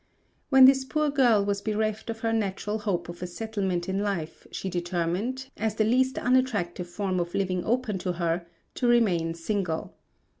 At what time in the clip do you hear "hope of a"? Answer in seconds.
2.79-3.27